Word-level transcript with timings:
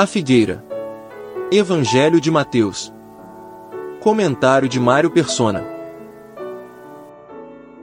A 0.00 0.06
figueira. 0.06 0.64
Evangelho 1.52 2.22
de 2.22 2.30
Mateus. 2.30 2.90
Comentário 4.00 4.66
de 4.66 4.80
Mário 4.80 5.10
Persona. 5.10 5.62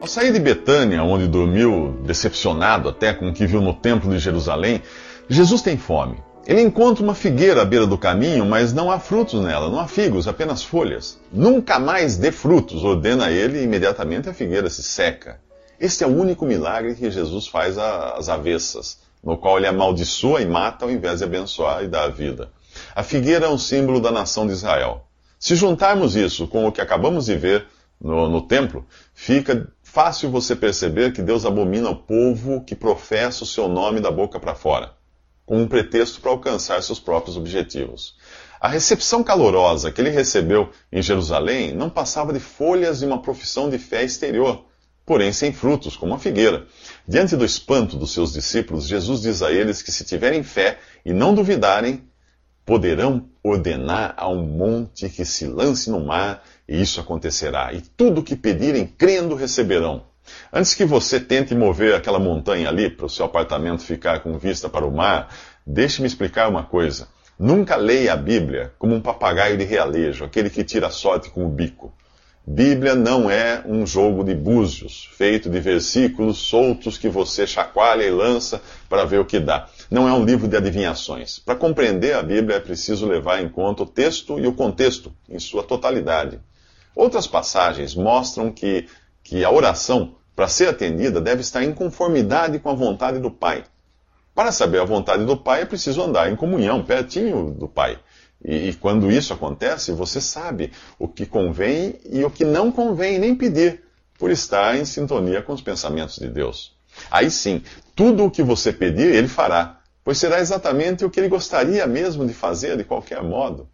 Ao 0.01 0.07
sair 0.07 0.33
de 0.33 0.39
Betânia, 0.39 1.03
onde 1.03 1.27
dormiu, 1.27 1.95
decepcionado 2.03 2.89
até 2.89 3.13
com 3.13 3.29
o 3.29 3.33
que 3.35 3.45
viu 3.45 3.61
no 3.61 3.71
templo 3.71 4.09
de 4.09 4.17
Jerusalém, 4.17 4.81
Jesus 5.29 5.61
tem 5.61 5.77
fome. 5.77 6.17
Ele 6.47 6.61
encontra 6.61 7.03
uma 7.03 7.13
figueira 7.13 7.61
à 7.61 7.65
beira 7.65 7.85
do 7.85 7.99
caminho, 7.99 8.47
mas 8.47 8.73
não 8.73 8.91
há 8.91 8.97
frutos 8.97 9.39
nela, 9.39 9.69
não 9.69 9.79
há 9.79 9.87
figos, 9.87 10.27
apenas 10.27 10.63
folhas. 10.63 11.19
Nunca 11.31 11.77
mais 11.77 12.17
dê 12.17 12.31
frutos, 12.31 12.83
ordena 12.83 13.29
ele, 13.29 13.59
e 13.59 13.63
imediatamente 13.63 14.27
a 14.27 14.33
figueira 14.33 14.71
se 14.71 14.81
seca. 14.81 15.39
Este 15.79 16.03
é 16.03 16.07
o 16.07 16.19
único 16.19 16.47
milagre 16.47 16.95
que 16.95 17.11
Jesus 17.11 17.47
faz 17.47 17.77
às 17.77 18.27
avessas, 18.27 19.05
no 19.23 19.37
qual 19.37 19.57
ele 19.57 19.67
amaldiçoa 19.67 20.41
e 20.41 20.45
mata 20.45 20.85
ao 20.85 20.91
invés 20.91 21.19
de 21.19 21.25
abençoar 21.25 21.83
e 21.83 21.87
dar 21.87 22.03
a 22.03 22.09
vida. 22.09 22.51
A 22.95 23.03
figueira 23.03 23.45
é 23.45 23.49
um 23.49 23.57
símbolo 23.57 23.99
da 23.99 24.11
nação 24.11 24.45
de 24.45 24.53
Israel. 24.53 25.07
Se 25.39 25.55
juntarmos 25.55 26.15
isso 26.15 26.47
com 26.47 26.65
o 26.65 26.71
que 26.71 26.81
acabamos 26.81 27.25
de 27.25 27.35
ver 27.35 27.65
no, 27.99 28.29
no 28.29 28.41
templo, 28.41 28.85
fica 29.13 29.67
fácil 29.81 30.29
você 30.29 30.55
perceber 30.55 31.13
que 31.13 31.21
Deus 31.21 31.45
abomina 31.45 31.89
o 31.89 31.95
povo 31.95 32.63
que 32.63 32.75
professa 32.75 33.43
o 33.43 33.47
seu 33.47 33.67
nome 33.67 33.99
da 33.99 34.11
boca 34.11 34.39
para 34.39 34.55
fora 34.55 34.97
com 35.47 35.61
um 35.61 35.67
pretexto 35.67 36.19
para 36.19 36.29
alcançar 36.29 36.83
seus 36.83 36.99
próprios 36.99 37.37
objetivos. 37.37 38.15
A 38.59 38.67
recepção 38.67 39.23
calorosa 39.23 39.89
que 39.91 40.01
ele 40.01 40.09
recebeu 40.09 40.69
em 40.91 41.01
Jerusalém 41.01 41.73
não 41.73 41.89
passava 41.89 42.33
de 42.33 42.39
folhas 42.39 42.99
de 42.99 43.05
uma 43.05 43.21
profissão 43.21 43.69
de 43.69 43.79
fé 43.79 44.03
exterior, 44.03 44.65
porém 45.07 45.31
sem 45.31 45.53
frutos, 45.53 45.95
como 45.95 46.13
a 46.13 46.19
figueira. 46.19 46.67
Diante 47.07 47.37
do 47.37 47.45
espanto 47.45 47.95
dos 47.95 48.11
seus 48.11 48.33
discípulos, 48.33 48.85
Jesus 48.85 49.21
diz 49.21 49.41
a 49.41 49.49
eles 49.49 49.81
que 49.81 49.89
se 49.89 50.03
tiverem 50.03 50.43
fé 50.43 50.79
e 51.05 51.13
não 51.13 51.33
duvidarem, 51.33 52.03
poderão 52.65 53.29
ordenar 53.41 54.13
a 54.17 54.27
um 54.27 54.45
monte 54.45 55.07
que 55.07 55.23
se 55.23 55.47
lance 55.47 55.89
no 55.89 56.05
mar, 56.05 56.43
e 56.67 56.81
isso 56.81 56.99
acontecerá. 56.99 57.71
E 57.71 57.79
tudo 57.79 58.19
o 58.19 58.23
que 58.23 58.35
pedirem, 58.35 58.85
crendo, 58.85 59.33
receberão. 59.33 60.03
Antes 60.51 60.73
que 60.73 60.83
você 60.83 61.21
tente 61.21 61.55
mover 61.55 61.95
aquela 61.95 62.19
montanha 62.19 62.67
ali 62.67 62.89
para 62.89 63.05
o 63.05 63.09
seu 63.09 63.25
apartamento 63.25 63.83
ficar 63.83 64.19
com 64.19 64.37
vista 64.37 64.67
para 64.67 64.85
o 64.85 64.91
mar, 64.91 65.33
deixe-me 65.65 66.05
explicar 66.05 66.49
uma 66.49 66.63
coisa. 66.63 67.07
Nunca 67.39 67.77
leia 67.77 68.11
a 68.11 68.17
Bíblia 68.17 68.73
como 68.77 68.93
um 68.93 68.99
papagaio 68.99 69.57
de 69.57 69.63
realejo, 69.63 70.25
aquele 70.25 70.49
que 70.49 70.65
tira 70.65 70.89
sorte 70.89 71.29
com 71.29 71.45
o 71.45 71.49
bico. 71.49 71.93
Bíblia 72.49 72.95
não 72.95 73.29
é 73.29 73.61
um 73.65 73.85
jogo 73.85 74.23
de 74.23 74.33
búzios, 74.33 75.09
feito 75.17 75.49
de 75.49 75.59
versículos 75.59 76.37
soltos 76.37 76.97
que 76.97 77.09
você 77.09 77.45
chacoalha 77.45 78.03
e 78.03 78.09
lança 78.09 78.61
para 78.87 79.03
ver 79.03 79.19
o 79.19 79.25
que 79.25 79.39
dá. 79.39 79.67
Não 79.91 80.07
é 80.07 80.13
um 80.13 80.23
livro 80.23 80.47
de 80.47 80.55
adivinhações. 80.55 81.39
Para 81.39 81.55
compreender 81.55 82.15
a 82.15 82.23
Bíblia 82.23 82.57
é 82.57 82.59
preciso 82.61 83.05
levar 83.05 83.41
em 83.41 83.49
conta 83.49 83.83
o 83.83 83.85
texto 83.85 84.39
e 84.39 84.47
o 84.47 84.53
contexto 84.53 85.13
em 85.27 85.39
sua 85.39 85.61
totalidade. 85.61 86.39
Outras 86.95 87.27
passagens 87.27 87.93
mostram 87.93 88.51
que, 88.51 88.87
que 89.21 89.43
a 89.43 89.51
oração 89.51 90.15
para 90.37 90.47
ser 90.47 90.69
atendida, 90.69 91.19
deve 91.19 91.41
estar 91.41 91.63
em 91.63 91.73
conformidade 91.73 92.59
com 92.59 92.69
a 92.69 92.75
vontade 92.75 93.17
do 93.17 93.31
Pai. 93.31 93.63
Para 94.35 94.51
saber 94.51 94.79
a 94.79 94.85
vontade 94.85 95.25
do 95.25 95.35
Pai, 95.35 95.63
é 95.63 95.65
preciso 95.65 95.99
andar 95.99 96.31
em 96.31 96.35
comunhão, 96.35 96.83
pertinho 96.83 97.49
do 97.49 97.67
Pai. 97.67 97.97
E, 98.43 98.69
e, 98.69 98.73
quando 98.73 99.11
isso 99.11 99.33
acontece, 99.33 99.91
você 99.91 100.21
sabe 100.21 100.71
o 100.99 101.07
que 101.07 101.25
convém 101.25 101.95
e 102.09 102.23
o 102.23 102.29
que 102.29 102.45
não 102.45 102.71
convém 102.71 103.17
nem 103.17 103.35
pedir, 103.35 103.83
por 104.17 104.31
estar 104.31 104.75
em 104.77 104.85
sintonia 104.85 105.41
com 105.41 105.53
os 105.53 105.61
pensamentos 105.61 106.17
de 106.17 106.27
Deus. 106.27 106.75
Aí 107.11 107.29
sim, 107.29 107.61
tudo 107.95 108.25
o 108.25 108.31
que 108.31 108.41
você 108.41 108.73
pedir, 108.73 109.13
Ele 109.13 109.27
fará, 109.27 109.79
pois 110.03 110.17
será 110.17 110.39
exatamente 110.39 111.05
o 111.05 111.09
que 111.09 111.19
Ele 111.19 111.29
gostaria 111.29 111.85
mesmo 111.85 112.25
de 112.25 112.33
fazer 112.33 112.77
de 112.77 112.83
qualquer 112.83 113.21
modo. 113.21 113.69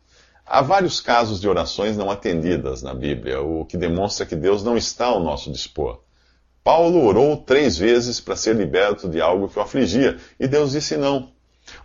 Há 0.45 0.61
vários 0.61 0.99
casos 0.99 1.39
de 1.39 1.47
orações 1.47 1.95
não 1.95 2.11
atendidas 2.11 2.81
na 2.81 2.93
Bíblia, 2.93 3.41
o 3.41 3.65
que 3.65 3.77
demonstra 3.77 4.25
que 4.25 4.35
Deus 4.35 4.63
não 4.63 4.75
está 4.75 5.05
ao 5.05 5.21
nosso 5.21 5.51
dispor. 5.51 6.01
Paulo 6.63 7.05
orou 7.05 7.37
três 7.37 7.77
vezes 7.77 8.19
para 8.19 8.35
ser 8.35 8.55
liberto 8.55 9.09
de 9.09 9.21
algo 9.21 9.47
que 9.47 9.57
o 9.57 9.61
afligia, 9.61 10.17
e 10.39 10.47
Deus 10.47 10.71
disse 10.71 10.97
não. 10.97 11.32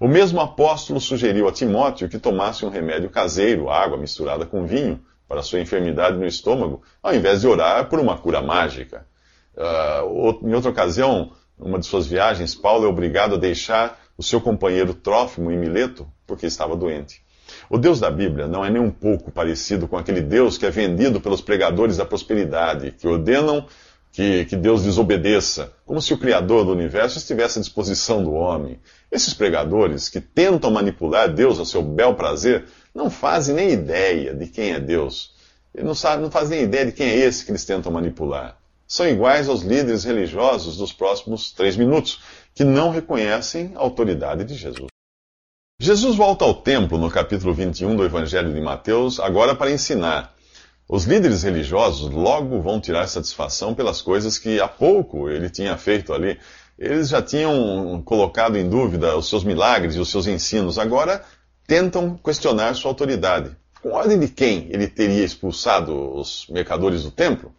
O 0.01 0.09
mesmo 0.09 0.41
apóstolo 0.41 1.01
sugeriu 1.01 1.49
a 1.49 1.53
Timóteo 1.53 2.09
que 2.09 2.19
tomasse 2.19 2.65
um 2.65 2.69
remédio 2.69 3.11
caseiro, 3.11 3.71
água 3.71 3.97
misturada 3.97 4.45
com 4.45 4.67
vinho, 4.67 5.01
para 5.29 5.43
sua 5.43 5.61
enfermidade 5.61 6.17
no 6.17 6.27
estômago, 6.27 6.83
ao 7.03 7.15
invés 7.15 7.43
de 7.43 7.47
orar 7.47 7.89
por 7.89 8.01
uma 8.01 8.17
cura 8.17 8.41
mágica. 8.41 9.07
Uh, 9.55 10.49
em 10.49 10.55
outra 10.55 10.71
ocasião, 10.71 11.33
numa 11.59 11.79
de 11.79 11.87
suas 11.87 12.07
viagens, 12.07 12.55
Paulo 12.55 12.87
é 12.87 12.89
obrigado 12.89 13.35
a 13.35 13.39
deixar 13.39 14.01
o 14.17 14.23
seu 14.23 14.41
companheiro 14.41 14.95
Trófimo 14.95 15.51
em 15.51 15.59
Mileto 15.59 16.09
porque 16.27 16.47
estava 16.47 16.77
doente. 16.77 17.23
O 17.71 17.79
Deus 17.79 17.99
da 18.01 18.11
Bíblia 18.11 18.47
não 18.47 18.65
é 18.65 18.71
nem 18.71 18.81
um 18.81 18.91
pouco 18.91 19.31
parecido 19.31 19.89
com 19.89 19.97
aquele 19.97 20.21
Deus 20.21 20.59
que 20.59 20.67
é 20.67 20.71
vendido 20.71 21.21
pelos 21.21 21.41
pregadores 21.41 21.97
da 21.97 22.05
prosperidade, 22.05 22.93
que 22.93 23.07
ordenam 23.07 23.67
que, 24.13 24.45
que 24.47 24.57
Deus 24.57 24.83
desobedeça, 24.83 25.73
como 25.87 26.03
se 26.03 26.13
o 26.13 26.19
Criador 26.19 26.65
do 26.65 26.73
universo 26.73 27.19
estivesse 27.19 27.59
à 27.59 27.63
disposição 27.63 28.23
do 28.23 28.33
homem. 28.33 28.81
Esses 29.11 29.35
pregadores 29.35 30.09
que 30.09 30.21
tentam 30.21 30.71
manipular 30.71 31.33
Deus 31.33 31.59
ao 31.59 31.65
seu 31.65 31.83
bel 31.83 32.15
prazer 32.15 32.65
não 32.95 33.11
fazem 33.11 33.55
nem 33.55 33.71
ideia 33.71 34.35
de 34.35 34.47
quem 34.47 34.73
é 34.73 34.81
Deus. 34.81 35.35
Eles 35.75 35.87
não, 35.87 35.95
sabem, 35.95 36.25
não 36.25 36.31
fazem 36.31 36.59
nem 36.59 36.67
ideia 36.67 36.87
de 36.87 36.93
quem 36.93 37.09
é 37.09 37.17
esse 37.17 37.45
que 37.45 37.51
eles 37.51 37.65
tentam 37.65 37.93
manipular. 37.93 38.59
São 38.87 39.07
iguais 39.07 39.49
aos 39.49 39.63
líderes 39.63 40.05
religiosos 40.05 40.79
dos 40.79 40.93
próximos 40.93 41.53
três 41.53 41.77
minutos, 41.77 42.21
que 42.55 42.65
não 42.65 42.91
reconhecem 42.91 43.73
a 43.77 43.81
autoridade 43.81 44.45
de 44.45 44.55
Jesus. 44.55 44.89
Jesus 45.81 46.17
volta 46.17 46.45
ao 46.45 46.55
templo 46.55 46.99
no 46.99 47.09
capítulo 47.09 47.55
21 47.55 47.95
do 47.95 48.05
Evangelho 48.05 48.53
de 48.53 48.61
Mateus, 48.61 49.21
agora 49.21 49.55
para 49.55 49.71
ensinar. 49.71 50.35
Os 50.89 51.05
líderes 51.05 51.43
religiosos 51.43 52.11
logo 52.11 52.63
vão 52.63 52.81
tirar 52.81 53.07
satisfação 53.09 53.75
pelas 53.75 54.01
coisas 54.01 54.39
que 54.39 54.59
há 54.59 54.67
pouco 54.67 55.29
ele 55.29 55.51
tinha 55.51 55.77
feito 55.77 56.15
ali. 56.15 56.39
Eles 56.79 57.11
já 57.11 57.21
tinham 57.21 58.01
colocado 58.07 58.57
em 58.57 58.67
dúvida 58.67 59.15
os 59.15 59.29
seus 59.29 59.45
milagres 59.45 59.97
e 59.97 60.01
os 60.01 60.09
seus 60.09 60.27
ensinos, 60.27 60.79
agora 60.79 61.23
tentam 61.67 62.17
questionar 62.17 62.75
sua 62.75 62.91
autoridade. 62.91 63.55
Com 63.83 63.91
ordem 63.91 64.19
de 64.19 64.29
quem 64.29 64.67
ele 64.71 64.89
teria 64.89 65.23
expulsado 65.23 66.17
os 66.17 66.47
mercadores 66.49 67.03
do 67.03 67.11
templo? 67.11 67.53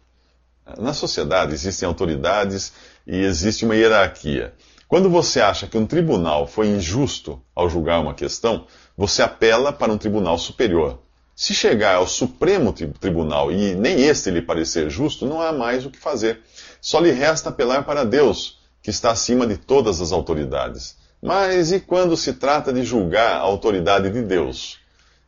Na 0.76 0.92
sociedade 0.92 1.54
existem 1.54 1.86
autoridades 1.86 2.72
e 3.06 3.16
existe 3.16 3.64
uma 3.64 3.76
hierarquia. 3.76 4.54
Quando 4.88 5.08
você 5.08 5.40
acha 5.40 5.68
que 5.68 5.78
um 5.78 5.86
tribunal 5.86 6.48
foi 6.48 6.66
injusto 6.66 7.40
ao 7.54 7.70
julgar 7.70 8.00
uma 8.00 8.12
questão, 8.12 8.66
você 8.96 9.22
apela 9.22 9.72
para 9.72 9.92
um 9.92 9.98
tribunal 9.98 10.36
superior. 10.36 10.98
Se 11.40 11.54
chegar 11.54 11.94
ao 11.94 12.06
Supremo 12.06 12.70
Tribunal 12.70 13.50
e 13.50 13.74
nem 13.74 14.02
este 14.02 14.30
lhe 14.30 14.42
parecer 14.42 14.90
justo, 14.90 15.24
não 15.24 15.40
há 15.40 15.50
mais 15.50 15.86
o 15.86 15.90
que 15.90 15.98
fazer. 15.98 16.40
Só 16.82 17.00
lhe 17.00 17.12
resta 17.12 17.48
apelar 17.48 17.82
para 17.86 18.04
Deus, 18.04 18.58
que 18.82 18.90
está 18.90 19.10
acima 19.10 19.46
de 19.46 19.56
todas 19.56 20.02
as 20.02 20.12
autoridades. 20.12 20.98
Mas 21.22 21.72
e 21.72 21.80
quando 21.80 22.14
se 22.14 22.34
trata 22.34 22.74
de 22.74 22.82
julgar 22.82 23.36
a 23.36 23.38
autoridade 23.38 24.10
de 24.10 24.20
Deus? 24.20 24.80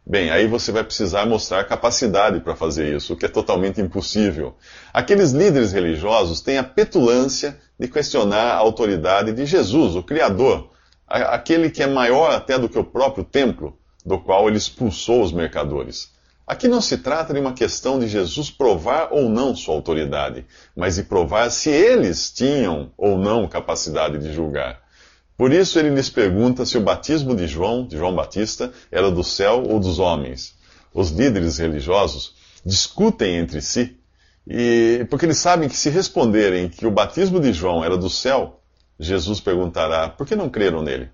Bem, 0.05 0.31
aí 0.31 0.47
você 0.47 0.71
vai 0.71 0.85
precisar 0.85 1.25
mostrar 1.25 1.65
capacidade 1.65 2.41
para 2.41 2.55
fazer 2.55 2.95
isso, 2.95 3.15
o 3.15 3.17
que 3.17 3.25
é 3.25 3.29
totalmente 3.31 3.81
impossível. 3.81 4.55
Aqueles 4.93 5.31
líderes 5.31 5.73
religiosos 5.73 6.43
têm 6.43 6.59
a 6.59 6.63
petulância 6.63 7.59
de 7.81 7.89
questionar 7.89 8.53
a 8.53 8.59
autoridade 8.59 9.33
de 9.33 9.47
Jesus, 9.47 9.97
o 9.97 10.03
Criador, 10.03 10.73
aquele 11.07 11.71
que 11.71 11.83
é 11.83 11.87
maior 11.87 12.33
até 12.33 12.59
do 12.59 12.69
que 12.69 12.79
o 12.79 12.85
próprio 12.85 13.25
templo 13.25 13.79
do 14.05 14.19
qual 14.19 14.49
ele 14.49 14.59
expulsou 14.59 15.23
os 15.23 15.33
mercadores. 15.33 16.11
Aqui 16.47 16.67
não 16.67 16.81
se 16.81 16.99
trata 16.99 17.33
de 17.33 17.41
uma 17.41 17.53
questão 17.53 17.99
de 17.99 18.09
Jesus 18.09 18.51
provar 18.51 19.09
ou 19.13 19.29
não 19.29 19.55
sua 19.55 19.75
autoridade, 19.75 20.45
mas 20.77 20.97
de 20.97 21.05
provar 21.05 21.51
se 21.51 21.71
eles 21.71 22.31
tinham 22.33 22.91
ou 22.97 23.17
não 23.17 23.47
capacidade 23.47 24.19
de 24.19 24.33
julgar. 24.33 24.83
Por 25.37 25.53
isso 25.53 25.79
ele 25.79 25.91
lhes 25.91 26.11
pergunta 26.11 26.67
se 26.67 26.77
o 26.77 26.81
batismo 26.81 27.35
de 27.35 27.47
João, 27.47 27.87
de 27.87 27.97
João 27.97 28.15
Batista, 28.15 28.73
era 28.91 29.11
do 29.11 29.25
céu 29.25 29.65
ou 29.69 29.81
dos 29.81 29.99
homens. 29.99 30.55
Os 30.93 31.11
líderes 31.11 31.59
religiosos 31.59 32.35
discutem 32.65 33.37
entre 33.37 33.63
si, 33.63 33.97
e 34.47 35.07
porque 35.09 35.25
eles 35.25 35.39
sabem 35.39 35.69
que 35.69 35.77
se 35.77 35.89
responderem 35.89 36.69
que 36.69 36.87
o 36.87 36.91
batismo 36.91 37.41
de 37.41 37.53
João 37.53 37.85
era 37.85 37.97
do 37.97 38.11
céu, 38.11 38.61
Jesus 38.99 39.41
perguntará: 39.41 40.09
por 40.09 40.27
que 40.27 40.37
não 40.37 40.51
creram 40.51 40.83
nele? 40.83 41.09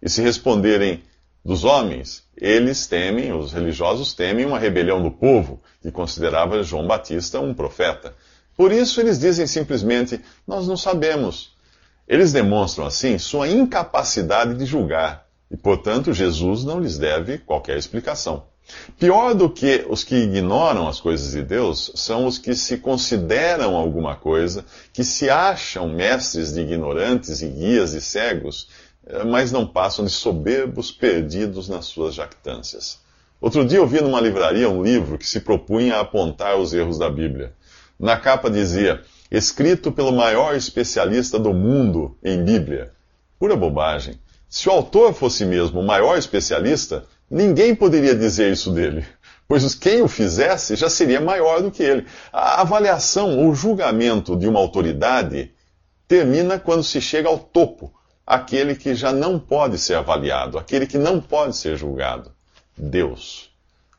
E 0.00 0.08
se 0.08 0.22
responderem 0.22 1.02
dos 1.44 1.64
homens. 1.64 2.24
Eles 2.36 2.86
temem, 2.86 3.32
os 3.32 3.52
religiosos 3.52 4.14
temem 4.14 4.44
uma 4.44 4.58
rebelião 4.58 5.02
do 5.02 5.10
povo, 5.10 5.62
que 5.80 5.90
considerava 5.90 6.62
João 6.62 6.86
Batista 6.86 7.40
um 7.40 7.54
profeta. 7.54 8.14
Por 8.56 8.72
isso 8.72 9.00
eles 9.00 9.18
dizem 9.18 9.46
simplesmente: 9.46 10.20
Nós 10.46 10.66
não 10.66 10.76
sabemos. 10.76 11.56
Eles 12.06 12.32
demonstram 12.32 12.86
assim 12.86 13.18
sua 13.18 13.48
incapacidade 13.48 14.54
de 14.54 14.64
julgar, 14.64 15.26
e 15.50 15.56
portanto 15.56 16.12
Jesus 16.12 16.64
não 16.64 16.80
lhes 16.80 16.96
deve 16.96 17.38
qualquer 17.38 17.76
explicação. 17.76 18.44
Pior 18.98 19.34
do 19.34 19.48
que 19.48 19.86
os 19.88 20.04
que 20.04 20.14
ignoram 20.14 20.88
as 20.88 21.00
coisas 21.00 21.32
de 21.32 21.42
Deus 21.42 21.90
são 21.94 22.26
os 22.26 22.38
que 22.38 22.54
se 22.54 22.78
consideram 22.78 23.74
alguma 23.74 24.14
coisa, 24.16 24.64
que 24.92 25.02
se 25.02 25.30
acham 25.30 25.88
mestres 25.88 26.52
de 26.52 26.60
ignorantes 26.60 27.40
e 27.40 27.48
guias 27.48 27.92
de 27.92 28.00
cegos 28.00 28.68
mas 29.26 29.50
não 29.50 29.66
passam 29.66 30.04
de 30.04 30.10
soberbos 30.10 30.90
perdidos 30.90 31.68
nas 31.68 31.86
suas 31.86 32.14
jactâncias. 32.14 33.00
Outro 33.40 33.64
dia 33.64 33.78
eu 33.78 33.86
vi 33.86 34.00
numa 34.00 34.20
livraria 34.20 34.68
um 34.68 34.82
livro 34.82 35.16
que 35.16 35.26
se 35.26 35.40
propunha 35.40 35.96
a 35.96 36.00
apontar 36.00 36.56
os 36.56 36.74
erros 36.74 36.98
da 36.98 37.08
Bíblia. 37.08 37.52
Na 37.98 38.16
capa 38.16 38.50
dizia: 38.50 39.02
escrito 39.30 39.92
pelo 39.92 40.12
maior 40.12 40.54
especialista 40.54 41.38
do 41.38 41.54
mundo 41.54 42.16
em 42.22 42.44
Bíblia. 42.44 42.92
Pura 43.38 43.54
bobagem. 43.54 44.18
Se 44.48 44.68
o 44.68 44.72
autor 44.72 45.12
fosse 45.12 45.44
mesmo 45.44 45.80
o 45.80 45.86
maior 45.86 46.18
especialista, 46.18 47.04
ninguém 47.30 47.74
poderia 47.74 48.14
dizer 48.14 48.50
isso 48.50 48.72
dele, 48.72 49.06
pois 49.46 49.74
quem 49.74 50.02
o 50.02 50.08
fizesse 50.08 50.74
já 50.74 50.88
seria 50.88 51.20
maior 51.20 51.62
do 51.62 51.70
que 51.70 51.82
ele. 51.82 52.06
A 52.32 52.62
avaliação 52.62 53.38
ou 53.38 53.54
julgamento 53.54 54.36
de 54.36 54.48
uma 54.48 54.58
autoridade 54.58 55.52
termina 56.08 56.58
quando 56.58 56.82
se 56.82 57.00
chega 57.00 57.28
ao 57.28 57.38
topo, 57.38 57.92
aquele 58.28 58.74
que 58.74 58.94
já 58.94 59.10
não 59.10 59.38
pode 59.38 59.78
ser 59.78 59.94
avaliado, 59.94 60.58
aquele 60.58 60.86
que 60.86 60.98
não 60.98 61.18
pode 61.18 61.56
ser 61.56 61.78
julgado. 61.78 62.30
Deus. 62.76 63.50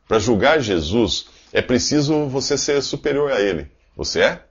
Para 0.08 0.20
julgar 0.20 0.62
Jesus, 0.62 1.26
é 1.52 1.64
preciso 1.64 2.28
você 2.28 2.56
ser 2.56 2.84
superior 2.84 3.32
a 3.32 3.42
ele. 3.42 3.72
Você 3.98 4.22
é? 4.22 4.44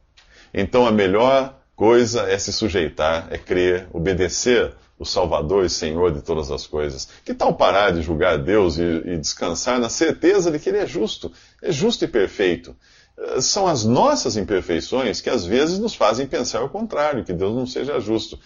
Então 0.52 0.84
a 0.84 0.90
melhor 0.90 1.56
coisa 1.76 2.22
é 2.22 2.36
se 2.36 2.52
sujeitar, 2.52 3.28
é 3.30 3.38
crer, 3.38 3.86
obedecer 3.92 4.74
o 4.98 5.04
Salvador 5.04 5.64
e 5.64 5.70
Senhor 5.70 6.12
de 6.12 6.22
todas 6.22 6.50
as 6.50 6.66
coisas. 6.66 7.08
Que 7.24 7.32
tal 7.32 7.54
parar 7.54 7.92
de 7.92 8.02
julgar 8.02 8.36
Deus 8.36 8.78
e, 8.78 8.82
e, 8.82 9.16
descansar 9.16 9.78
na 9.78 9.88
certeza 9.88 10.50
de 10.50 10.58
que 10.58 10.70
Ele 10.70 10.78
é 10.78 10.86
justo, 10.86 11.30
é 11.62 11.70
justo 11.70 12.04
e 12.04 12.08
perfeito? 12.08 12.74
São 13.40 13.68
as 13.68 13.84
nossas 13.84 14.36
imperfeições 14.36 15.20
que 15.20 15.30
às 15.30 15.46
vezes 15.46 15.78
nos 15.78 15.94
fazem 15.94 16.26
pensar 16.26 16.64
o 16.64 16.68
contrário, 16.68 17.24
que 17.24 17.32
Deus 17.32 17.54
não 17.54 17.66
seja 17.66 18.00
justo. 18.00 18.38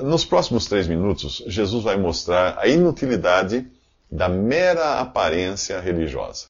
Nos 0.00 0.24
próximos 0.24 0.66
três 0.66 0.86
minutos, 0.86 1.42
Jesus 1.46 1.82
vai 1.82 1.96
mostrar 1.96 2.56
a 2.58 2.68
inutilidade 2.68 3.66
da 4.10 4.28
mera 4.28 5.00
aparência 5.00 5.80
religiosa. 5.80 6.46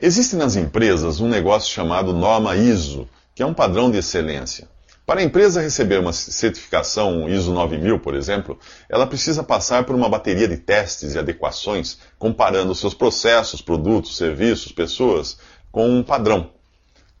Existe 0.00 0.34
nas 0.34 0.56
empresas 0.56 1.20
um 1.20 1.28
negócio 1.28 1.72
chamado 1.72 2.12
norma 2.12 2.56
ISO, 2.56 3.08
que 3.34 3.42
é 3.42 3.46
um 3.46 3.54
padrão 3.54 3.90
de 3.90 3.98
excelência. 3.98 4.68
Para 5.06 5.20
a 5.20 5.22
empresa 5.22 5.60
receber 5.60 6.00
uma 6.00 6.12
certificação 6.12 7.28
ISO 7.28 7.52
9000, 7.52 8.00
por 8.00 8.16
exemplo, 8.16 8.58
ela 8.88 9.06
precisa 9.06 9.44
passar 9.44 9.84
por 9.84 9.94
uma 9.94 10.08
bateria 10.08 10.48
de 10.48 10.56
testes 10.56 11.14
e 11.14 11.18
adequações, 11.18 11.98
comparando 12.18 12.74
seus 12.74 12.94
processos, 12.94 13.62
produtos, 13.62 14.16
serviços, 14.16 14.72
pessoas 14.72 15.38
com 15.70 15.88
um 15.88 16.02
padrão. 16.02 16.50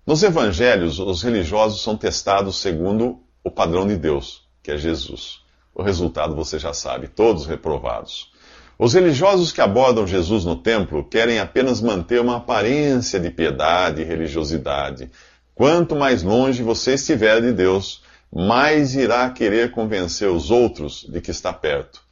Nos 0.04 0.24
evangelhos, 0.24 0.98
os 0.98 1.22
religiosos 1.22 1.82
são 1.82 1.96
testados 1.96 2.60
segundo 2.60 3.20
o 3.44 3.50
padrão 3.50 3.86
de 3.86 3.96
Deus, 3.96 4.45
que 4.66 4.72
é 4.72 4.76
Jesus. 4.76 5.38
O 5.72 5.80
resultado 5.80 6.34
você 6.34 6.58
já 6.58 6.72
sabe, 6.72 7.06
todos 7.06 7.46
reprovados. 7.46 8.32
Os 8.76 8.94
religiosos 8.94 9.52
que 9.52 9.60
abordam 9.60 10.04
Jesus 10.08 10.44
no 10.44 10.56
templo 10.56 11.04
querem 11.04 11.38
apenas 11.38 11.80
manter 11.80 12.20
uma 12.20 12.38
aparência 12.38 13.20
de 13.20 13.30
piedade 13.30 14.02
e 14.02 14.04
religiosidade. 14.04 15.08
Quanto 15.54 15.94
mais 15.94 16.24
longe 16.24 16.64
você 16.64 16.94
estiver 16.94 17.40
de 17.40 17.52
Deus, 17.52 18.02
mais 18.34 18.96
irá 18.96 19.30
querer 19.30 19.70
convencer 19.70 20.28
os 20.28 20.50
outros 20.50 21.06
de 21.08 21.20
que 21.20 21.30
está 21.30 21.52
perto. 21.52 22.02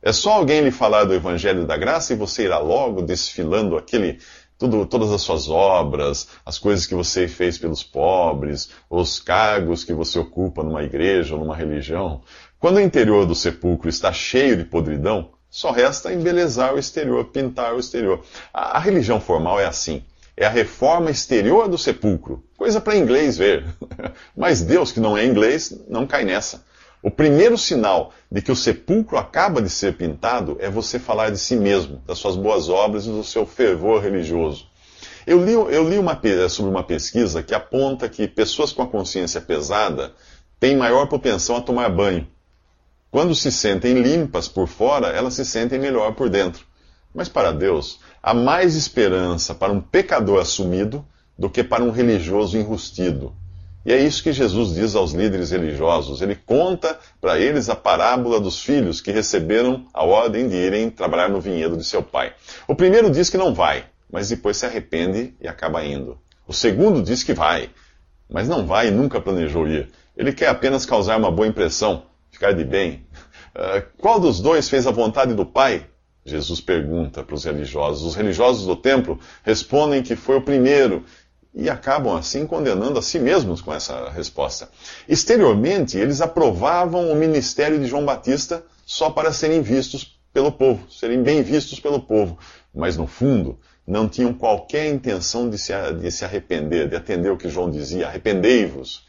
É 0.00 0.12
só 0.12 0.34
alguém 0.34 0.60
lhe 0.60 0.70
falar 0.70 1.02
do 1.02 1.14
Evangelho 1.14 1.66
da 1.66 1.76
Graça 1.76 2.12
e 2.12 2.16
você 2.16 2.44
irá 2.44 2.58
logo 2.58 3.02
desfilando 3.02 3.76
aquele, 3.76 4.20
tudo, 4.58 4.86
todas 4.86 5.10
as 5.10 5.22
suas 5.22 5.48
obras, 5.48 6.28
as 6.44 6.58
coisas 6.58 6.86
que 6.86 6.94
você 6.94 7.26
fez 7.28 7.58
pelos 7.58 7.82
pobres, 7.82 8.70
os 8.88 9.20
cargos 9.20 9.84
que 9.84 9.92
você 9.92 10.18
ocupa 10.18 10.62
numa 10.62 10.82
igreja 10.82 11.34
ou 11.34 11.40
numa 11.40 11.56
religião. 11.56 12.22
Quando 12.58 12.76
o 12.76 12.80
interior 12.80 13.26
do 13.26 13.34
sepulcro 13.34 13.88
está 13.88 14.12
cheio 14.12 14.56
de 14.56 14.64
podridão, 14.64 15.30
só 15.50 15.70
resta 15.70 16.12
embelezar 16.12 16.74
o 16.74 16.78
exterior, 16.78 17.26
pintar 17.26 17.74
o 17.74 17.78
exterior. 17.78 18.24
A, 18.52 18.76
a 18.76 18.80
religião 18.80 19.20
formal 19.20 19.60
é 19.60 19.66
assim. 19.66 20.02
É 20.36 20.46
a 20.46 20.50
reforma 20.50 21.10
exterior 21.10 21.68
do 21.68 21.78
sepulcro. 21.78 22.42
Coisa 22.56 22.80
para 22.80 22.96
inglês 22.96 23.38
ver. 23.38 23.64
Mas 24.36 24.62
Deus, 24.62 24.90
que 24.90 24.98
não 24.98 25.16
é 25.16 25.24
inglês, 25.24 25.72
não 25.88 26.06
cai 26.06 26.24
nessa. 26.24 26.64
O 27.04 27.10
primeiro 27.10 27.58
sinal 27.58 28.14
de 28.32 28.40
que 28.40 28.50
o 28.50 28.56
sepulcro 28.56 29.18
acaba 29.18 29.60
de 29.60 29.68
ser 29.68 29.94
pintado 29.94 30.56
é 30.58 30.70
você 30.70 30.98
falar 30.98 31.28
de 31.28 31.36
si 31.36 31.54
mesmo, 31.54 31.98
das 32.06 32.16
suas 32.16 32.34
boas 32.34 32.70
obras 32.70 33.04
e 33.04 33.10
do 33.10 33.22
seu 33.22 33.44
fervor 33.44 34.02
religioso. 34.02 34.66
Eu 35.26 35.44
li, 35.44 35.52
eu 35.52 35.86
li 35.86 35.98
uma, 35.98 36.18
sobre 36.48 36.70
uma 36.70 36.82
pesquisa 36.82 37.42
que 37.42 37.54
aponta 37.54 38.08
que 38.08 38.26
pessoas 38.26 38.72
com 38.72 38.80
a 38.80 38.86
consciência 38.86 39.38
pesada 39.38 40.14
têm 40.58 40.78
maior 40.78 41.06
propensão 41.06 41.56
a 41.56 41.60
tomar 41.60 41.90
banho. 41.90 42.26
Quando 43.10 43.34
se 43.34 43.52
sentem 43.52 44.00
limpas 44.00 44.48
por 44.48 44.66
fora, 44.66 45.08
elas 45.08 45.34
se 45.34 45.44
sentem 45.44 45.78
melhor 45.78 46.14
por 46.14 46.30
dentro. 46.30 46.64
Mas 47.14 47.28
para 47.28 47.52
Deus, 47.52 48.00
há 48.22 48.32
mais 48.32 48.74
esperança 48.74 49.54
para 49.54 49.70
um 49.70 49.80
pecador 49.80 50.40
assumido 50.40 51.06
do 51.38 51.50
que 51.50 51.62
para 51.62 51.84
um 51.84 51.90
religioso 51.90 52.56
enrustido. 52.56 53.36
E 53.84 53.92
é 53.92 54.00
isso 54.00 54.22
que 54.22 54.32
Jesus 54.32 54.74
diz 54.74 54.94
aos 54.94 55.12
líderes 55.12 55.50
religiosos. 55.50 56.22
Ele 56.22 56.34
conta 56.34 56.98
para 57.20 57.38
eles 57.38 57.68
a 57.68 57.76
parábola 57.76 58.40
dos 58.40 58.62
filhos 58.62 59.00
que 59.00 59.12
receberam 59.12 59.86
a 59.92 60.04
ordem 60.04 60.48
de 60.48 60.56
irem 60.56 60.88
trabalhar 60.88 61.28
no 61.28 61.40
vinhedo 61.40 61.76
de 61.76 61.84
seu 61.84 62.02
pai. 62.02 62.32
O 62.66 62.74
primeiro 62.74 63.10
diz 63.10 63.28
que 63.28 63.36
não 63.36 63.52
vai, 63.52 63.84
mas 64.10 64.30
depois 64.30 64.56
se 64.56 64.64
arrepende 64.64 65.34
e 65.40 65.46
acaba 65.46 65.84
indo. 65.84 66.18
O 66.46 66.52
segundo 66.52 67.02
diz 67.02 67.22
que 67.22 67.34
vai, 67.34 67.68
mas 68.30 68.48
não 68.48 68.66
vai 68.66 68.88
e 68.88 68.90
nunca 68.90 69.20
planejou 69.20 69.68
ir. 69.68 69.90
Ele 70.16 70.32
quer 70.32 70.48
apenas 70.48 70.86
causar 70.86 71.18
uma 71.18 71.30
boa 71.30 71.46
impressão 71.46 72.04
ficar 72.30 72.52
de 72.52 72.64
bem. 72.64 73.06
Uh, 73.54 73.84
qual 73.98 74.18
dos 74.18 74.40
dois 74.40 74.68
fez 74.68 74.86
a 74.86 74.90
vontade 74.90 75.34
do 75.34 75.44
Pai? 75.44 75.86
Jesus 76.24 76.60
pergunta 76.60 77.22
para 77.22 77.34
os 77.34 77.44
religiosos. 77.44 78.02
Os 78.02 78.14
religiosos 78.14 78.66
do 78.66 78.74
templo 78.74 79.18
respondem 79.42 80.02
que 80.02 80.16
foi 80.16 80.36
o 80.36 80.42
primeiro 80.42 81.04
e 81.54 81.70
acabam 81.70 82.16
assim 82.16 82.46
condenando 82.46 82.98
a 82.98 83.02
si 83.02 83.18
mesmos 83.18 83.60
com 83.60 83.72
essa 83.72 84.10
resposta. 84.10 84.68
Exteriormente, 85.08 85.96
eles 85.96 86.20
aprovavam 86.20 87.10
o 87.10 87.14
ministério 87.14 87.78
de 87.78 87.86
João 87.86 88.04
Batista 88.04 88.64
só 88.84 89.08
para 89.08 89.32
serem 89.32 89.62
vistos 89.62 90.18
pelo 90.32 90.50
povo, 90.50 90.90
serem 90.90 91.22
bem 91.22 91.42
vistos 91.42 91.78
pelo 91.78 92.00
povo, 92.00 92.36
mas 92.74 92.96
no 92.96 93.06
fundo 93.06 93.58
não 93.86 94.08
tinham 94.08 94.32
qualquer 94.32 94.88
intenção 94.88 95.48
de 95.48 95.56
se, 95.56 95.72
de 96.00 96.10
se 96.10 96.24
arrepender, 96.24 96.88
de 96.88 96.96
atender 96.96 97.30
o 97.30 97.36
que 97.36 97.48
João 97.48 97.70
dizia: 97.70 98.08
arrependei-vos. 98.08 99.04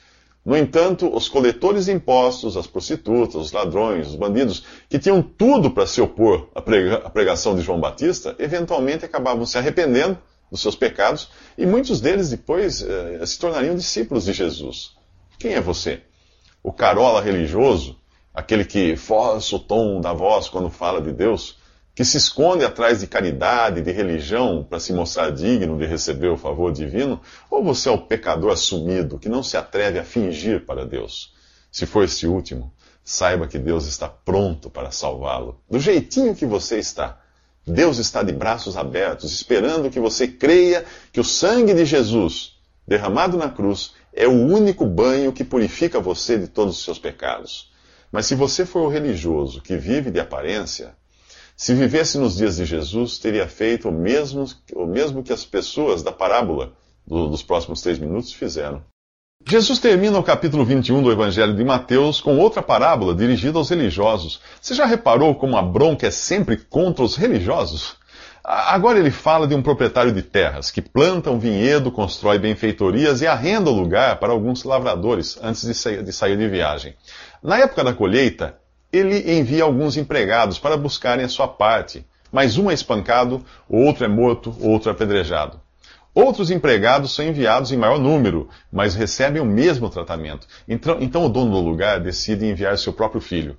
No 0.45 0.55
entanto, 0.55 1.11
os 1.11 1.27
coletores 1.27 1.85
de 1.85 1.91
impostos, 1.91 2.55
as 2.55 2.67
prostitutas, 2.67 3.33
os 3.35 3.51
ladrões, 3.51 4.09
os 4.09 4.15
bandidos, 4.15 4.63
que 4.87 4.99
tinham 4.99 5.19
tudo 5.19 5.71
para 5.71 5.87
se 5.87 5.99
opor 5.99 6.47
à 6.53 6.61
pregação 7.09 7.55
de 7.55 7.63
João 7.63 7.79
Batista, 7.79 8.35
eventualmente 8.37 9.03
acabavam 9.03 9.43
se 9.43 9.57
arrependendo 9.57 10.15
dos 10.51 10.61
seus 10.61 10.75
pecados 10.75 11.29
e 11.57 11.65
muitos 11.65 11.99
deles 11.99 12.29
depois 12.29 12.81
eh, 12.81 13.25
se 13.25 13.39
tornariam 13.39 13.75
discípulos 13.75 14.25
de 14.25 14.33
Jesus. 14.33 14.93
Quem 15.37 15.53
é 15.53 15.61
você? 15.61 16.01
O 16.63 16.71
carola 16.71 17.21
religioso, 17.21 17.97
aquele 18.33 18.65
que 18.65 18.95
força 18.95 19.55
o 19.55 19.59
tom 19.59 20.01
da 20.01 20.13
voz 20.13 20.49
quando 20.49 20.69
fala 20.69 21.01
de 21.01 21.11
Deus? 21.11 21.57
que 21.95 22.03
se 22.03 22.17
esconde 22.17 22.65
atrás 22.65 22.99
de 22.99 23.07
caridade, 23.07 23.81
de 23.81 23.89
religião, 23.89 24.65
para 24.69 24.81
se 24.81 24.91
mostrar 24.91 25.31
digno 25.31 25.77
de 25.77 25.85
receber 25.85 26.27
o 26.27 26.35
favor 26.37 26.73
divino, 26.73 27.21
ou 27.49 27.63
você 27.63 27.87
é 27.87 27.91
o 27.91 27.97
pecador 27.97 28.51
assumido, 28.51 29.17
que 29.17 29.29
não 29.29 29.41
se 29.41 29.55
atreve 29.55 29.97
a 29.97 30.03
fingir 30.03 30.65
para 30.65 30.85
Deus? 30.85 31.33
Se 31.71 31.85
for 31.85 32.03
este 32.03 32.27
último, 32.27 32.73
saiba 33.01 33.47
que 33.47 33.57
Deus 33.57 33.87
está 33.87 34.09
pronto 34.09 34.69
para 34.69 34.91
salvá-lo, 34.91 35.61
do 35.69 35.79
jeitinho 35.79 36.35
que 36.35 36.45
você 36.45 36.79
está. 36.79 37.21
Deus 37.65 37.97
está 37.97 38.21
de 38.21 38.31
braços 38.31 38.77
abertos, 38.77 39.31
esperando 39.31 39.89
que 39.89 39.99
você 39.99 40.27
creia 40.27 40.85
que 41.11 41.19
o 41.19 41.23
sangue 41.23 41.73
de 41.73 41.83
Jesus, 41.83 42.59
derramado 42.87 43.37
na 43.37 43.49
cruz, 43.49 43.93
é 44.13 44.27
o 44.27 44.31
único 44.31 44.85
banho 44.85 45.33
que 45.33 45.43
purifica 45.43 45.99
você 45.99 46.37
de 46.37 46.47
todos 46.47 46.77
os 46.77 46.83
seus 46.83 46.99
pecados. 46.99 47.71
Mas 48.11 48.27
se 48.27 48.35
você 48.35 48.65
for 48.65 48.83
o 48.83 48.89
religioso 48.89 49.61
que 49.61 49.75
vive 49.75 50.11
de 50.11 50.19
aparência, 50.19 50.95
se 51.57 51.73
vivesse 51.73 52.17
nos 52.17 52.37
dias 52.37 52.57
de 52.57 52.65
Jesus, 52.65 53.17
teria 53.17 53.47
feito 53.47 53.89
o 53.89 53.91
mesmo, 53.91 54.45
o 54.73 54.85
mesmo 54.85 55.23
que 55.23 55.33
as 55.33 55.43
pessoas 55.43 56.03
da 56.03 56.11
parábola 56.11 56.73
do, 57.05 57.29
dos 57.29 57.41
próximos 57.41 57.81
três 57.81 57.97
minutos 57.97 58.31
fizeram. 58.31 58.83
Jesus 59.47 59.77
termina 59.77 60.17
o 60.17 60.23
capítulo 60.23 60.65
21 60.65 61.03
do 61.03 61.11
Evangelho 61.11 61.55
de 61.55 61.63
Mateus 61.63 62.19
com 62.19 62.35
outra 62.35 62.63
parábola 62.63 63.13
dirigida 63.13 63.59
aos 63.59 63.69
religiosos. 63.69 64.41
Você 64.59 64.73
já 64.73 64.87
reparou 64.87 65.35
como 65.35 65.55
a 65.55 65.61
bronca 65.61 66.07
é 66.07 66.09
sempre 66.09 66.57
contra 66.57 67.03
os 67.03 67.15
religiosos? 67.15 67.95
Agora 68.43 68.97
ele 68.97 69.11
fala 69.11 69.45
de 69.45 69.53
um 69.53 69.61
proprietário 69.61 70.11
de 70.11 70.23
terras 70.23 70.71
que 70.71 70.81
planta 70.81 71.29
um 71.29 71.37
vinhedo, 71.37 71.91
constrói 71.91 72.39
benfeitorias 72.39 73.21
e 73.21 73.27
arrenda 73.27 73.69
o 73.69 73.79
lugar 73.79 74.19
para 74.19 74.33
alguns 74.33 74.63
lavradores 74.63 75.37
antes 75.39 75.63
de 75.63 76.11
sair 76.11 76.37
de, 76.37 76.47
viagem. 76.47 76.95
Na 77.43 77.59
época 77.59 77.83
da 77.83 77.93
colheita, 77.93 78.57
ele 78.91 79.31
envia 79.31 79.63
alguns 79.63 79.95
empregados 79.95 80.57
para 80.57 80.75
buscarem 80.75 81.23
a 81.23 81.29
sua 81.29 81.47
parte, 81.47 82.03
mas 82.31 82.57
um 82.57 82.71
é 82.71 82.73
espancado, 82.73 83.45
outro 83.69 84.05
é 84.05 84.07
morto, 84.07 84.55
outro 84.59 84.89
é 84.89 84.91
apedrejado. 84.91 85.64
Outros 86.15 86.49
empregados 86.49 87.13
são 87.13 87.25
enviados 87.25 87.73
em 87.73 87.77
maior 87.77 87.99
número, 87.99 88.47
mas 88.71 88.95
recebem 88.95 89.41
o 89.41 89.45
mesmo 89.45 89.89
tratamento. 89.89 90.47
Então, 90.65 90.97
então 91.01 91.25
o 91.25 91.29
dono 91.29 91.51
do 91.51 91.59
lugar 91.59 91.99
decide 91.99 92.45
enviar 92.45 92.77
seu 92.77 92.93
próprio 92.93 93.19
filho. 93.19 93.57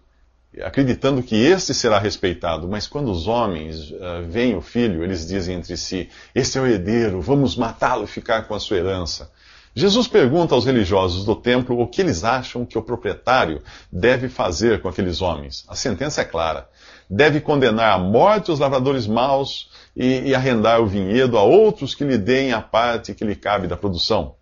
acreditando 0.65 1.23
que 1.23 1.37
este 1.37 1.75
será 1.75 1.99
respeitado. 1.99 2.67
Mas 2.67 2.87
quando 2.87 3.13
os 3.13 3.29
homens 3.29 3.91
uh, 3.91 4.27
veem 4.27 4.57
o 4.57 4.63
filho, 4.63 5.05
eles 5.05 5.27
dizem 5.27 5.57
entre 5.57 5.77
si: 5.77 6.09
Este 6.35 6.57
é 6.57 6.61
o 6.63 6.67
herdeiro, 6.67 7.21
vamos 7.21 7.57
matá-lo 7.57 8.05
e 8.05 8.07
ficar 8.07 8.49
com 8.49 8.55
a 8.55 8.59
sua 8.59 8.79
herança. 8.79 9.31
Jesus 9.75 10.09
pergunta 10.09 10.55
aos 10.55 10.65
religiosos 10.65 11.27
do 11.27 11.37
templo 11.37 11.79
o 11.79 11.87
que 11.87 12.01
eles 12.01 12.25
acham 12.25 12.65
que 12.65 12.79
o 12.79 12.83
proprietário 12.83 13.63
deve 13.93 14.31
fazer 14.31 14.81
com 14.81 14.89
aqueles 14.89 15.21
homens. 15.21 15.67
A 15.69 15.75
sentença 15.75 16.23
é 16.23 16.25
clara. 16.25 16.67
Deve 17.09 17.41
condenar 17.41 17.95
à 17.95 17.99
morte 17.99 18.51
os 18.51 18.59
lavradores 18.59 19.07
maus 19.07 19.71
e, 19.95 20.29
e 20.29 20.35
arrendar 20.35 20.81
o 20.81 20.87
vinhedo 20.87 21.39
a 21.39 21.43
outros 21.43 21.95
que 21.95 22.05
lhe 22.05 22.19
deem 22.19 22.53
a 22.53 22.61
parte 22.61 23.15
que 23.15 23.25
lhe 23.25 23.37
cabe 23.37 23.69
da 23.69 23.77
produção. 23.77 24.35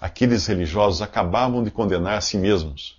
Aqueles 0.00 0.46
religiosos 0.46 1.00
acabavam 1.00 1.62
de 1.62 1.70
condenar 1.70 2.18
a 2.18 2.20
si 2.20 2.36
mesmos. 2.36 2.98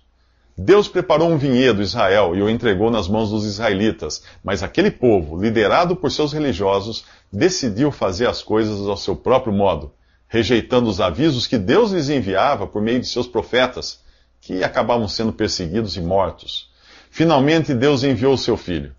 Deus 0.56 0.88
preparou 0.88 1.30
um 1.30 1.38
vinhedo, 1.38 1.80
Israel, 1.80 2.34
e 2.36 2.42
o 2.42 2.50
entregou 2.50 2.90
nas 2.90 3.08
mãos 3.08 3.30
dos 3.30 3.46
israelitas, 3.46 4.22
mas 4.44 4.62
aquele 4.62 4.90
povo, 4.90 5.40
liderado 5.40 5.96
por 5.96 6.10
seus 6.10 6.32
religiosos, 6.32 7.04
decidiu 7.32 7.90
fazer 7.90 8.26
as 8.26 8.42
coisas 8.42 8.86
ao 8.86 8.96
seu 8.96 9.16
próprio 9.16 9.52
modo, 9.52 9.92
rejeitando 10.28 10.88
os 10.88 11.00
avisos 11.00 11.46
que 11.46 11.56
Deus 11.56 11.92
lhes 11.92 12.10
enviava 12.10 12.66
por 12.66 12.82
meio 12.82 13.00
de 13.00 13.06
seus 13.06 13.26
profetas, 13.26 14.00
que 14.40 14.62
acabavam 14.62 15.08
sendo 15.08 15.32
perseguidos 15.32 15.96
e 15.96 16.00
mortos. 16.00 16.70
Finalmente, 17.10 17.74
Deus 17.74 18.04
enviou 18.04 18.34
o 18.34 18.38
seu 18.38 18.56
filho. 18.56 18.94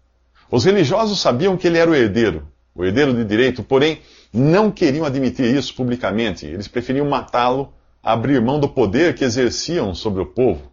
Os 0.51 0.65
religiosos 0.65 1.21
sabiam 1.21 1.55
que 1.55 1.65
ele 1.65 1.77
era 1.77 1.89
o 1.89 1.95
herdeiro, 1.95 2.45
o 2.75 2.83
herdeiro 2.83 3.13
de 3.13 3.23
direito, 3.23 3.63
porém 3.63 4.01
não 4.33 4.69
queriam 4.69 5.05
admitir 5.05 5.45
isso 5.55 5.73
publicamente. 5.73 6.45
Eles 6.45 6.67
preferiam 6.67 7.07
matá-lo, 7.07 7.73
abrir 8.03 8.41
mão 8.41 8.59
do 8.59 8.67
poder 8.67 9.15
que 9.15 9.23
exerciam 9.23 9.95
sobre 9.95 10.21
o 10.21 10.25
povo. 10.25 10.69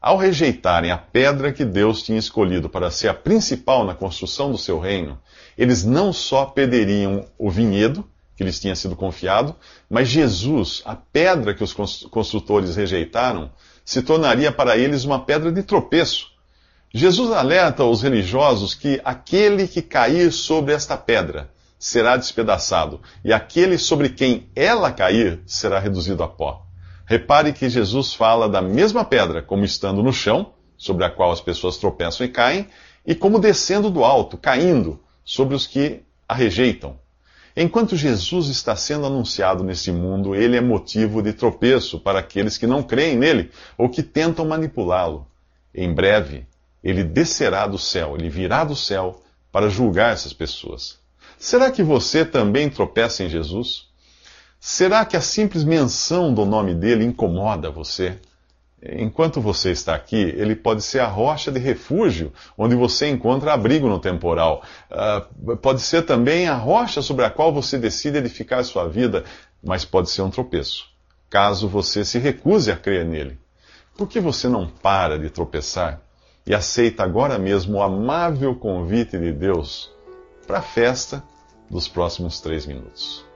Ao 0.00 0.16
rejeitarem 0.16 0.90
a 0.90 0.98
pedra 0.98 1.52
que 1.52 1.64
Deus 1.64 2.02
tinha 2.02 2.18
escolhido 2.18 2.68
para 2.68 2.90
ser 2.90 3.08
a 3.08 3.14
principal 3.14 3.84
na 3.84 3.94
construção 3.94 4.50
do 4.50 4.58
seu 4.58 4.78
reino, 4.78 5.18
eles 5.56 5.84
não 5.84 6.12
só 6.12 6.44
perderiam 6.44 7.26
o 7.38 7.50
vinhedo 7.50 8.04
que 8.36 8.44
lhes 8.44 8.60
tinha 8.60 8.76
sido 8.76 8.94
confiado, 8.94 9.54
mas 9.88 10.08
Jesus, 10.08 10.82
a 10.84 10.94
pedra 10.94 11.54
que 11.54 11.64
os 11.64 11.72
construtores 11.72 12.76
rejeitaram, 12.76 13.50
se 13.84 14.02
tornaria 14.02 14.52
para 14.52 14.76
eles 14.76 15.04
uma 15.04 15.24
pedra 15.24 15.50
de 15.50 15.62
tropeço. 15.62 16.35
Jesus 16.94 17.32
alerta 17.32 17.84
os 17.84 18.02
religiosos 18.02 18.74
que 18.74 19.00
aquele 19.04 19.66
que 19.66 19.82
cair 19.82 20.32
sobre 20.32 20.72
esta 20.72 20.96
pedra 20.96 21.50
será 21.78 22.16
despedaçado, 22.16 23.00
e 23.24 23.32
aquele 23.32 23.76
sobre 23.76 24.08
quem 24.08 24.48
ela 24.54 24.90
cair 24.90 25.40
será 25.46 25.78
reduzido 25.78 26.22
a 26.22 26.28
pó. 26.28 26.64
Repare 27.04 27.52
que 27.52 27.68
Jesus 27.68 28.14
fala 28.14 28.48
da 28.48 28.62
mesma 28.62 29.04
pedra 29.04 29.42
como 29.42 29.64
estando 29.64 30.02
no 30.02 30.12
chão, 30.12 30.52
sobre 30.76 31.04
a 31.04 31.10
qual 31.10 31.30
as 31.30 31.40
pessoas 31.40 31.76
tropeçam 31.76 32.26
e 32.26 32.28
caem, 32.28 32.66
e 33.06 33.14
como 33.14 33.38
descendo 33.38 33.90
do 33.90 34.04
alto, 34.04 34.36
caindo 34.36 35.00
sobre 35.24 35.54
os 35.54 35.66
que 35.66 36.02
a 36.28 36.34
rejeitam. 36.34 36.98
Enquanto 37.56 37.96
Jesus 37.96 38.48
está 38.48 38.76
sendo 38.76 39.06
anunciado 39.06 39.64
nesse 39.64 39.90
mundo, 39.90 40.34
ele 40.34 40.56
é 40.56 40.60
motivo 40.60 41.22
de 41.22 41.32
tropeço 41.32 41.98
para 41.98 42.18
aqueles 42.18 42.58
que 42.58 42.66
não 42.66 42.82
creem 42.82 43.16
nele 43.16 43.50
ou 43.78 43.88
que 43.88 44.02
tentam 44.02 44.44
manipulá-lo. 44.44 45.26
Em 45.74 45.92
breve, 45.92 46.46
ele 46.86 47.02
descerá 47.02 47.66
do 47.66 47.78
céu, 47.78 48.14
ele 48.16 48.28
virá 48.28 48.62
do 48.62 48.76
céu 48.76 49.20
para 49.50 49.68
julgar 49.68 50.12
essas 50.12 50.32
pessoas. 50.32 51.00
Será 51.36 51.68
que 51.68 51.82
você 51.82 52.24
também 52.24 52.70
tropeça 52.70 53.24
em 53.24 53.28
Jesus? 53.28 53.88
Será 54.60 55.04
que 55.04 55.16
a 55.16 55.20
simples 55.20 55.64
menção 55.64 56.32
do 56.32 56.44
nome 56.44 56.74
dele 56.74 57.04
incomoda 57.04 57.70
você? 57.70 58.16
Enquanto 58.80 59.40
você 59.40 59.72
está 59.72 59.96
aqui, 59.96 60.16
ele 60.16 60.54
pode 60.54 60.80
ser 60.80 61.00
a 61.00 61.08
rocha 61.08 61.50
de 61.50 61.58
refúgio, 61.58 62.32
onde 62.56 62.76
você 62.76 63.08
encontra 63.08 63.52
abrigo 63.52 63.88
no 63.88 63.98
temporal. 63.98 64.62
Uh, 64.88 65.56
pode 65.56 65.80
ser 65.80 66.02
também 66.02 66.46
a 66.46 66.54
rocha 66.54 67.02
sobre 67.02 67.24
a 67.24 67.30
qual 67.30 67.52
você 67.52 67.76
decide 67.78 68.18
edificar 68.18 68.62
sua 68.64 68.86
vida, 68.86 69.24
mas 69.60 69.84
pode 69.84 70.08
ser 70.08 70.22
um 70.22 70.30
tropeço, 70.30 70.84
caso 71.28 71.66
você 71.66 72.04
se 72.04 72.20
recuse 72.20 72.70
a 72.70 72.76
crer 72.76 73.04
nele. 73.04 73.38
Por 73.96 74.08
que 74.08 74.20
você 74.20 74.48
não 74.48 74.68
para 74.68 75.18
de 75.18 75.30
tropeçar 75.30 76.05
e 76.46 76.54
aceita 76.54 77.02
agora 77.02 77.38
mesmo 77.38 77.78
o 77.78 77.82
amável 77.82 78.54
convite 78.54 79.18
de 79.18 79.32
Deus 79.32 79.90
para 80.46 80.58
a 80.58 80.62
festa 80.62 81.24
dos 81.68 81.88
próximos 81.88 82.40
três 82.40 82.64
minutos? 82.66 83.26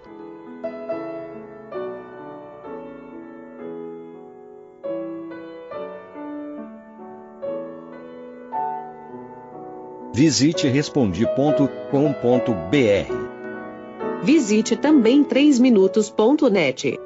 Visite 10.12 10.68
respondi.com.br. 10.68 11.70
Visite 14.22 14.76
também 14.76 15.24
3minutos.net. 15.24 16.99